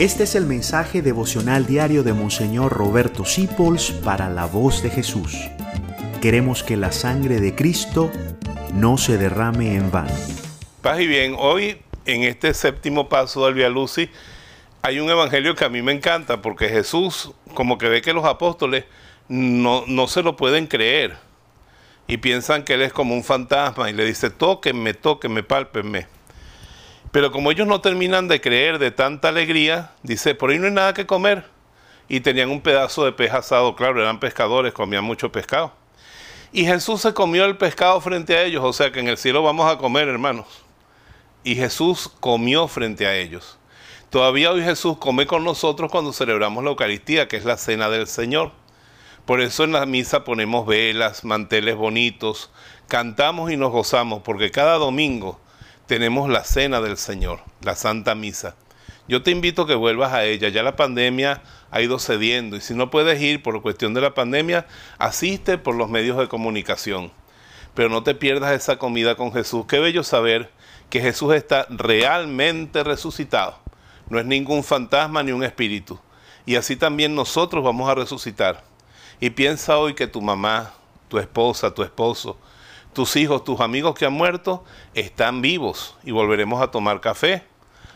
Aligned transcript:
Este 0.00 0.22
es 0.22 0.34
el 0.34 0.46
mensaje 0.46 1.02
devocional 1.02 1.66
diario 1.66 2.02
de 2.02 2.14
Monseñor 2.14 2.72
Roberto 2.72 3.26
Sipols 3.26 3.90
para 3.90 4.30
la 4.30 4.46
voz 4.46 4.82
de 4.82 4.88
Jesús. 4.88 5.36
Queremos 6.22 6.62
que 6.62 6.78
la 6.78 6.90
sangre 6.90 7.38
de 7.38 7.54
Cristo 7.54 8.10
no 8.72 8.96
se 8.96 9.18
derrame 9.18 9.74
en 9.74 9.90
vano. 9.90 10.14
Paz 10.80 11.00
y 11.00 11.06
bien, 11.06 11.36
hoy 11.38 11.82
en 12.06 12.22
este 12.22 12.54
séptimo 12.54 13.10
paso 13.10 13.44
del 13.44 13.52
Via 13.52 13.68
hay 14.80 15.00
un 15.00 15.10
evangelio 15.10 15.54
que 15.54 15.66
a 15.66 15.68
mí 15.68 15.82
me 15.82 15.92
encanta 15.92 16.40
porque 16.40 16.70
Jesús 16.70 17.32
como 17.52 17.76
que 17.76 17.90
ve 17.90 18.00
que 18.00 18.14
los 18.14 18.24
apóstoles 18.24 18.86
no, 19.28 19.84
no 19.86 20.06
se 20.06 20.22
lo 20.22 20.34
pueden 20.34 20.66
creer 20.66 21.14
y 22.06 22.16
piensan 22.16 22.64
que 22.64 22.72
él 22.72 22.80
es 22.80 22.94
como 22.94 23.14
un 23.14 23.22
fantasma 23.22 23.90
y 23.90 23.92
le 23.92 24.06
dice 24.06 24.30
tóquenme, 24.30 24.94
tóquenme, 24.94 25.42
pálpenme. 25.42 26.19
Pero 27.10 27.32
como 27.32 27.50
ellos 27.50 27.66
no 27.66 27.80
terminan 27.80 28.28
de 28.28 28.40
creer 28.40 28.78
de 28.78 28.90
tanta 28.90 29.28
alegría, 29.28 29.92
dice, 30.02 30.34
por 30.34 30.50
ahí 30.50 30.58
no 30.58 30.66
hay 30.66 30.72
nada 30.72 30.94
que 30.94 31.06
comer. 31.06 31.44
Y 32.08 32.20
tenían 32.20 32.50
un 32.50 32.60
pedazo 32.60 33.04
de 33.04 33.12
pez 33.12 33.32
asado, 33.32 33.74
claro, 33.74 34.00
eran 34.00 34.20
pescadores, 34.20 34.72
comían 34.72 35.04
mucho 35.04 35.30
pescado. 35.32 35.72
Y 36.52 36.64
Jesús 36.64 37.00
se 37.00 37.14
comió 37.14 37.44
el 37.44 37.56
pescado 37.56 38.00
frente 38.00 38.36
a 38.36 38.42
ellos, 38.42 38.64
o 38.64 38.72
sea 38.72 38.90
que 38.90 39.00
en 39.00 39.08
el 39.08 39.16
cielo 39.16 39.42
vamos 39.42 39.70
a 39.70 39.78
comer, 39.78 40.08
hermanos. 40.08 40.46
Y 41.44 41.54
Jesús 41.54 42.10
comió 42.20 42.68
frente 42.68 43.06
a 43.06 43.16
ellos. 43.16 43.58
Todavía 44.10 44.50
hoy 44.50 44.62
Jesús 44.62 44.98
come 44.98 45.26
con 45.26 45.44
nosotros 45.44 45.90
cuando 45.90 46.12
celebramos 46.12 46.64
la 46.64 46.70
Eucaristía, 46.70 47.28
que 47.28 47.36
es 47.36 47.44
la 47.44 47.56
cena 47.56 47.88
del 47.88 48.08
Señor. 48.08 48.50
Por 49.24 49.40
eso 49.40 49.62
en 49.62 49.72
la 49.72 49.86
misa 49.86 50.24
ponemos 50.24 50.66
velas, 50.66 51.24
manteles 51.24 51.76
bonitos, 51.76 52.50
cantamos 52.88 53.52
y 53.52 53.56
nos 53.56 53.70
gozamos, 53.70 54.22
porque 54.22 54.50
cada 54.50 54.78
domingo 54.78 55.40
tenemos 55.90 56.30
la 56.30 56.44
cena 56.44 56.80
del 56.80 56.96
Señor, 56.96 57.40
la 57.62 57.74
Santa 57.74 58.14
Misa. 58.14 58.54
Yo 59.08 59.24
te 59.24 59.32
invito 59.32 59.62
a 59.62 59.66
que 59.66 59.74
vuelvas 59.74 60.12
a 60.12 60.24
ella. 60.24 60.48
Ya 60.48 60.62
la 60.62 60.76
pandemia 60.76 61.42
ha 61.72 61.80
ido 61.80 61.98
cediendo 61.98 62.56
y 62.56 62.60
si 62.60 62.74
no 62.74 62.90
puedes 62.90 63.20
ir 63.20 63.42
por 63.42 63.60
cuestión 63.60 63.92
de 63.92 64.00
la 64.00 64.14
pandemia, 64.14 64.68
asiste 64.98 65.58
por 65.58 65.74
los 65.74 65.90
medios 65.90 66.16
de 66.16 66.28
comunicación. 66.28 67.10
Pero 67.74 67.88
no 67.88 68.04
te 68.04 68.14
pierdas 68.14 68.52
esa 68.52 68.78
comida 68.78 69.16
con 69.16 69.32
Jesús. 69.32 69.66
Qué 69.66 69.80
bello 69.80 70.04
saber 70.04 70.52
que 70.90 71.00
Jesús 71.00 71.34
está 71.34 71.66
realmente 71.70 72.84
resucitado. 72.84 73.58
No 74.10 74.20
es 74.20 74.26
ningún 74.26 74.62
fantasma 74.62 75.24
ni 75.24 75.32
un 75.32 75.42
espíritu. 75.42 75.98
Y 76.46 76.54
así 76.54 76.76
también 76.76 77.16
nosotros 77.16 77.64
vamos 77.64 77.90
a 77.90 77.96
resucitar. 77.96 78.62
Y 79.18 79.30
piensa 79.30 79.76
hoy 79.76 79.94
que 79.94 80.06
tu 80.06 80.22
mamá, 80.22 80.72
tu 81.08 81.18
esposa, 81.18 81.74
tu 81.74 81.82
esposo, 81.82 82.38
tus 82.92 83.16
hijos, 83.16 83.44
tus 83.44 83.60
amigos 83.60 83.94
que 83.94 84.06
han 84.06 84.12
muerto, 84.12 84.64
están 84.94 85.42
vivos 85.42 85.96
y 86.02 86.10
volveremos 86.10 86.62
a 86.62 86.70
tomar 86.70 87.00
café, 87.00 87.44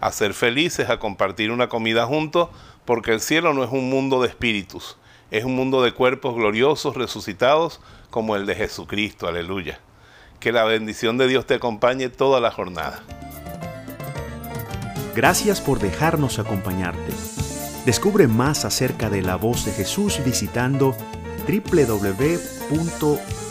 a 0.00 0.12
ser 0.12 0.34
felices, 0.34 0.90
a 0.90 0.98
compartir 0.98 1.50
una 1.50 1.68
comida 1.68 2.06
juntos, 2.06 2.48
porque 2.84 3.12
el 3.12 3.20
cielo 3.20 3.52
no 3.54 3.64
es 3.64 3.70
un 3.70 3.90
mundo 3.90 4.22
de 4.22 4.28
espíritus, 4.28 4.96
es 5.30 5.44
un 5.44 5.56
mundo 5.56 5.82
de 5.82 5.92
cuerpos 5.92 6.34
gloriosos, 6.34 6.96
resucitados, 6.96 7.80
como 8.10 8.36
el 8.36 8.46
de 8.46 8.54
Jesucristo, 8.54 9.26
aleluya. 9.26 9.80
Que 10.40 10.52
la 10.52 10.64
bendición 10.64 11.18
de 11.18 11.28
Dios 11.28 11.46
te 11.46 11.54
acompañe 11.54 12.08
toda 12.08 12.40
la 12.40 12.50
jornada. 12.50 13.02
Gracias 15.14 15.60
por 15.60 15.78
dejarnos 15.78 16.38
acompañarte. 16.38 17.12
Descubre 17.86 18.28
más 18.28 18.64
acerca 18.64 19.10
de 19.10 19.22
la 19.22 19.36
voz 19.36 19.64
de 19.64 19.72
Jesús 19.72 20.20
visitando 20.24 20.94